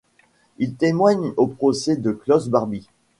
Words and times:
Il 0.57 0.73
témoigne 0.73 1.31
au 1.37 1.45
procès 1.45 1.95
de 1.95 2.09
Klaus 2.09 2.47
Barbie. 2.49 2.87